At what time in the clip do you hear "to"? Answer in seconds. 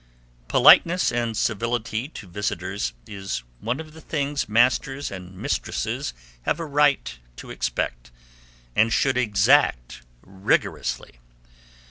2.07-2.25, 7.35-7.51